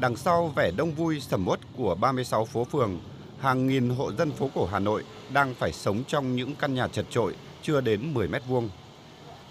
[0.00, 2.98] Đằng sau vẻ đông vui sầm uất của 36 phố phường,
[3.38, 6.88] hàng nghìn hộ dân phố cổ Hà Nội đang phải sống trong những căn nhà
[6.88, 8.68] chật trội chưa đến 10 mét vuông.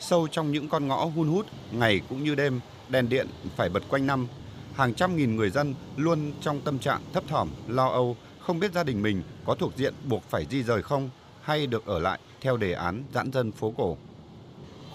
[0.00, 3.26] Sâu trong những con ngõ hun hút, ngày cũng như đêm, đèn điện
[3.56, 4.26] phải bật quanh năm.
[4.74, 8.72] Hàng trăm nghìn người dân luôn trong tâm trạng thấp thỏm, lo âu, không biết
[8.72, 11.10] gia đình mình có thuộc diện buộc phải di rời không
[11.42, 13.96] hay được ở lại theo đề án giãn dân phố cổ.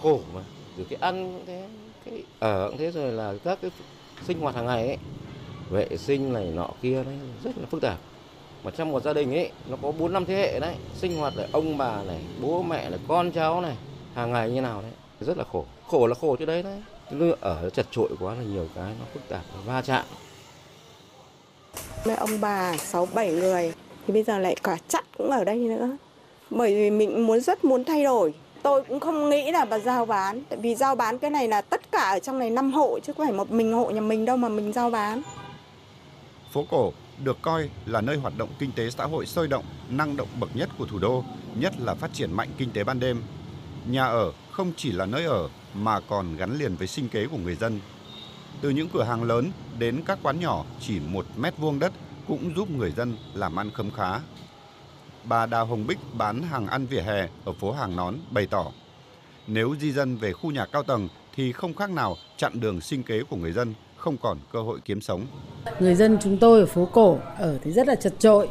[0.02, 0.40] Khổ mà,
[0.76, 1.68] rồi cái ăn cũng thế,
[2.04, 3.70] cái ở cũng thế rồi là các cái
[4.26, 4.98] sinh hoạt hàng ngày ấy,
[5.70, 7.98] vệ sinh này nọ kia đấy rất là phức tạp
[8.64, 11.36] mà trong một gia đình ấy nó có bốn năm thế hệ đấy sinh hoạt
[11.36, 13.76] là ông bà này bố mẹ này con cháu này
[14.14, 17.26] hàng ngày như nào đấy rất là khổ khổ là khổ chứ đấy đấy nó
[17.40, 20.04] ở chật trội quá là nhiều cái nó phức tạp nó va chạm
[22.04, 23.72] Mấy ông bà 6 7 người
[24.06, 25.96] thì bây giờ lại cả chặt cũng ở đây nữa.
[26.50, 28.34] Bởi vì mình muốn rất muốn thay đổi.
[28.62, 31.60] Tôi cũng không nghĩ là bà giao bán, tại vì giao bán cái này là
[31.60, 34.24] tất cả ở trong này năm hộ chứ không phải một mình hộ nhà mình
[34.24, 35.22] đâu mà mình giao bán.
[36.52, 36.92] Phố cổ
[37.24, 40.56] được coi là nơi hoạt động kinh tế xã hội sôi động, năng động bậc
[40.56, 43.22] nhất của thủ đô, nhất là phát triển mạnh kinh tế ban đêm.
[43.86, 47.36] Nhà ở không chỉ là nơi ở mà còn gắn liền với sinh kế của
[47.36, 47.80] người dân.
[48.60, 51.92] Từ những cửa hàng lớn đến các quán nhỏ chỉ một mét vuông đất
[52.28, 54.20] cũng giúp người dân làm ăn khấm khá.
[55.24, 58.72] Bà Đào Hồng Bích bán hàng ăn vỉa hè ở phố Hàng Nón bày tỏ
[59.46, 63.02] nếu di dân về khu nhà cao tầng thì không khác nào chặn đường sinh
[63.02, 65.20] kế của người dân, không còn cơ hội kiếm sống.
[65.80, 68.48] Người dân chúng tôi ở phố cổ ở thì rất là chật trội.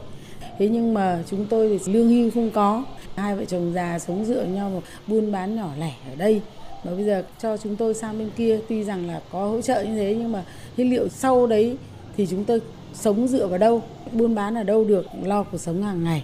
[0.59, 2.83] Thế nhưng mà chúng tôi thì lương hưu không có.
[3.15, 6.41] Hai vợ chồng già sống dựa nhau một buôn bán nhỏ lẻ ở đây.
[6.83, 9.83] Mà bây giờ cho chúng tôi sang bên kia tuy rằng là có hỗ trợ
[9.83, 10.43] như thế nhưng mà
[10.77, 11.77] cái liệu sau đấy
[12.17, 12.61] thì chúng tôi
[12.93, 16.23] sống dựa vào đâu, buôn bán ở đâu được lo cuộc sống hàng ngày.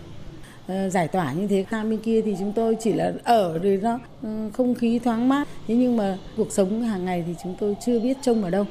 [0.68, 3.80] Ờ, giải tỏa như thế sang bên kia thì chúng tôi chỉ là ở rồi
[3.82, 7.56] nó ừ, không khí thoáng mát thế nhưng mà cuộc sống hàng ngày thì chúng
[7.60, 8.66] tôi chưa biết trông ở đâu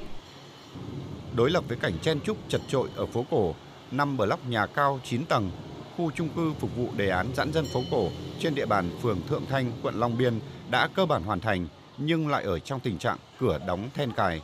[1.37, 3.55] Đối lập với cảnh chen chúc chật trội ở phố cổ,
[3.91, 5.51] năm block nhà cao 9 tầng,
[5.97, 8.09] khu chung cư phục vụ đề án giãn dân phố cổ
[8.41, 10.41] trên địa bàn phường Thượng Thanh, quận Long Biên
[10.71, 11.67] đã cơ bản hoàn thành
[11.99, 14.43] nhưng lại ở trong tình trạng cửa đóng then cài.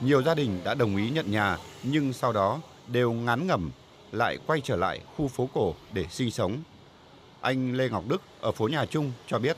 [0.00, 3.70] Nhiều gia đình đã đồng ý nhận nhà nhưng sau đó đều ngán ngẩm
[4.12, 6.58] lại quay trở lại khu phố cổ để sinh sống.
[7.40, 9.56] Anh Lê Ngọc Đức ở phố Nhà Trung cho biết.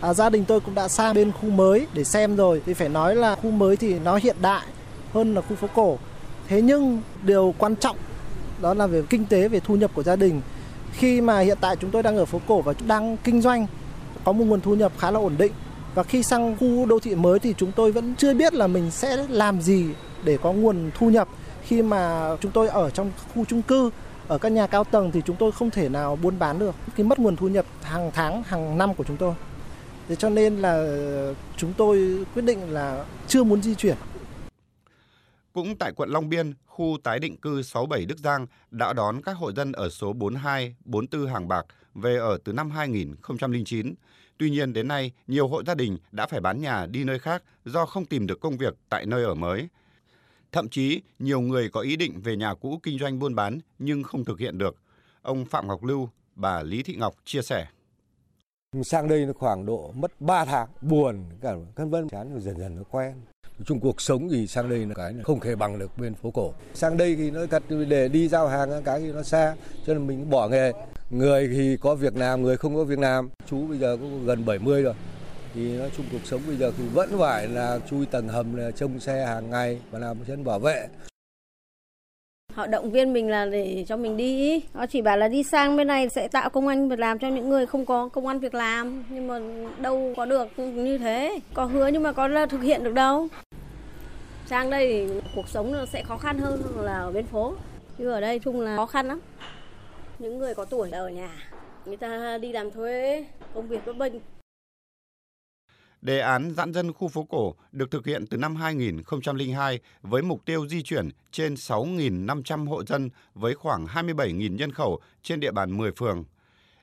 [0.00, 2.88] À, gia đình tôi cũng đã sang bên khu mới để xem rồi thì phải
[2.88, 4.66] nói là khu mới thì nó hiện đại
[5.14, 5.98] hơn là khu phố cổ.
[6.48, 7.96] Thế nhưng điều quan trọng
[8.62, 10.40] đó là về kinh tế, về thu nhập của gia đình.
[10.92, 13.66] Khi mà hiện tại chúng tôi đang ở phố cổ và đang kinh doanh,
[14.24, 15.52] có một nguồn thu nhập khá là ổn định
[15.94, 18.90] và khi sang khu đô thị mới thì chúng tôi vẫn chưa biết là mình
[18.90, 19.86] sẽ làm gì
[20.24, 21.28] để có nguồn thu nhập
[21.62, 23.90] khi mà chúng tôi ở trong khu chung cư,
[24.28, 27.06] ở các nhà cao tầng thì chúng tôi không thể nào buôn bán được cái
[27.06, 29.34] mất nguồn thu nhập hàng tháng, hàng năm của chúng tôi
[30.08, 30.86] thế cho nên là
[31.56, 33.96] chúng tôi quyết định là chưa muốn di chuyển
[35.54, 39.32] cũng tại quận Long Biên, khu tái định cư 67 Đức Giang đã đón các
[39.32, 43.94] hộ dân ở số 42, 44 Hàng Bạc về ở từ năm 2009.
[44.38, 47.42] Tuy nhiên đến nay, nhiều hộ gia đình đã phải bán nhà đi nơi khác
[47.64, 49.68] do không tìm được công việc tại nơi ở mới.
[50.52, 54.02] Thậm chí, nhiều người có ý định về nhà cũ kinh doanh buôn bán nhưng
[54.02, 54.76] không thực hiện được.
[55.22, 57.66] Ông Phạm Ngọc Lưu, bà Lý Thị Ngọc chia sẻ.
[58.82, 62.58] Sang đây nó khoảng độ mất 3 tháng, buồn, cả vân vân, chán rồi dần
[62.58, 63.14] dần nó quen
[63.58, 66.30] trung chung cuộc sống thì sang đây là cái không thể bằng được bên phố
[66.30, 66.52] cổ.
[66.74, 69.54] Sang đây thì nó thật để đi giao hàng cái thì nó xa,
[69.86, 70.72] cho nên mình bỏ nghề.
[71.10, 73.30] Người thì có việc làm, người không có việc làm.
[73.46, 74.94] Chú bây giờ cũng gần 70 rồi.
[75.54, 78.70] Thì nói chung cuộc sống bây giờ thì vẫn phải là chui tầng hầm là
[78.70, 80.86] trông xe hàng ngày và làm chân bảo vệ.
[82.52, 84.60] Họ động viên mình là để cho mình đi.
[84.72, 87.28] Họ chỉ bảo là đi sang bên này sẽ tạo công an việc làm cho
[87.28, 89.04] những người không có công an việc làm.
[89.10, 89.40] Nhưng mà
[89.78, 91.38] đâu có được như thế.
[91.54, 93.28] Có hứa nhưng mà có là thực hiện được đâu.
[94.46, 97.54] Sang đây thì cuộc sống nó sẽ khó khăn hơn là ở bên phố.
[97.98, 99.20] Chứ ở đây chung là khó khăn lắm.
[100.18, 101.30] Những người có tuổi ở nhà,
[101.86, 104.20] người ta đi làm thuê, công việc bất bình
[106.02, 110.44] Đề án giãn dân khu phố cổ được thực hiện từ năm 2002 với mục
[110.44, 115.76] tiêu di chuyển trên 6.500 hộ dân với khoảng 27.000 nhân khẩu trên địa bàn
[115.76, 116.24] 10 phường.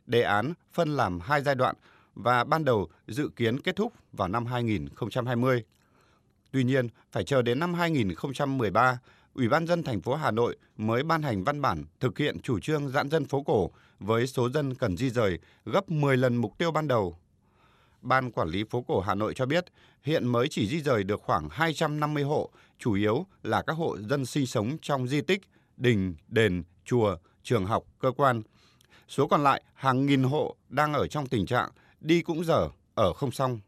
[0.06, 1.75] Đề án phân làm hai giai đoạn
[2.16, 5.64] và ban đầu dự kiến kết thúc vào năm 2020.
[6.51, 9.00] Tuy nhiên, phải chờ đến năm 2013,
[9.33, 12.59] Ủy ban dân thành phố Hà Nội mới ban hành văn bản thực hiện chủ
[12.59, 16.57] trương giãn dân phố cổ với số dân cần di rời gấp 10 lần mục
[16.57, 17.18] tiêu ban đầu.
[18.01, 19.65] Ban Quản lý phố cổ Hà Nội cho biết,
[20.03, 22.50] hiện mới chỉ di rời được khoảng 250 hộ,
[22.80, 25.42] chủ yếu là các hộ dân sinh sống trong di tích,
[25.77, 28.42] đình, đền, chùa, trường học, cơ quan.
[29.07, 31.69] Số còn lại, hàng nghìn hộ đang ở trong tình trạng
[32.01, 33.59] đi cũng dở, ở không xong.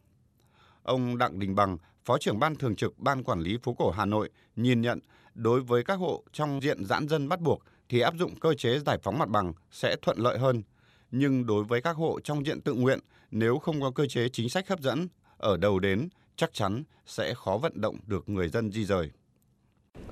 [0.84, 4.06] Ông Đặng Đình Bằng, Phó trưởng Ban Thường trực Ban Quản lý phố cổ Hà
[4.06, 5.00] Nội nhìn nhận
[5.36, 8.80] đối với các hộ trong diện giãn dân bắt buộc thì áp dụng cơ chế
[8.80, 10.64] giải phóng mặt bằng sẽ thuận lợi hơn.
[11.12, 13.00] Nhưng đối với các hộ trong diện tự nguyện,
[13.32, 15.08] nếu không có cơ chế chính sách hấp dẫn,
[15.38, 19.12] ở đầu đến chắc chắn sẽ khó vận động được người dân di rời.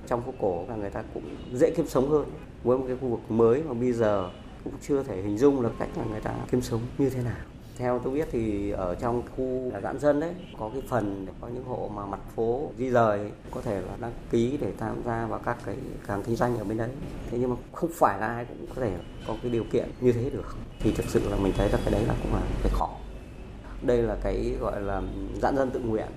[0.07, 2.25] Trong phố cổ là người ta cũng dễ kiếm sống hơn
[2.63, 4.29] với một cái khu vực mới mà bây giờ
[4.63, 7.50] cũng chưa thể hình dung được cách là người ta kiếm sống như thế nào
[7.77, 11.47] theo tôi biết thì ở trong khu giãn dân đấy, có cái phần để có
[11.47, 15.25] những hộ mà mặt phố di rời có thể là đăng ký để tham gia
[15.25, 15.75] vào các cái
[16.07, 16.89] càng kinh doanh ở bên đấy.
[17.31, 18.91] Thế nhưng mà không phải là ai cũng có thể
[19.27, 20.55] có cái điều kiện như thế được.
[20.79, 22.89] Thì thực sự là mình thấy là cái đấy là cũng là cái khó.
[23.81, 25.01] Đây là cái gọi là
[25.41, 26.07] giãn dân tự nguyện.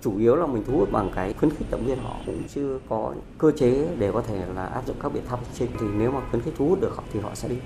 [0.00, 2.16] Chủ yếu là mình thu hút bằng cái khuyến khích động viên họ.
[2.26, 5.68] Cũng chưa có cơ chế để có thể là áp dụng các biện pháp trên.
[5.80, 7.56] Thì nếu mà khuyến khích thu hút được họ thì họ sẽ đi.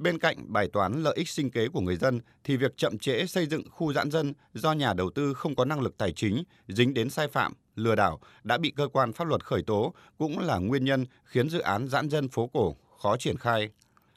[0.00, 3.26] Bên cạnh bài toán lợi ích sinh kế của người dân thì việc chậm trễ
[3.26, 6.42] xây dựng khu giãn dân do nhà đầu tư không có năng lực tài chính,
[6.68, 10.38] dính đến sai phạm, lừa đảo đã bị cơ quan pháp luật khởi tố cũng
[10.38, 13.70] là nguyên nhân khiến dự án giãn dân phố cổ khó triển khai.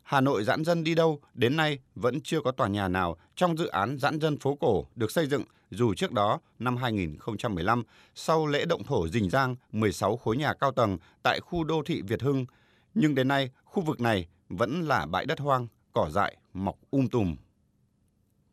[0.03, 3.57] Hà Nội giãn dân đi đâu đến nay vẫn chưa có tòa nhà nào trong
[3.57, 7.83] dự án giãn dân phố cổ được xây dựng dù trước đó năm 2015
[8.15, 12.01] sau lễ động thổ Dình Giang 16 khối nhà cao tầng tại khu đô thị
[12.01, 12.45] Việt Hưng
[12.93, 14.27] nhưng đến nay khu vực này
[14.57, 17.35] vẫn là bãi đất hoang, cỏ dại mọc um tùm.